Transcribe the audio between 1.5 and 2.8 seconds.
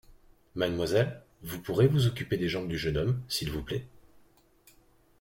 pourrez vous occuper des jambes du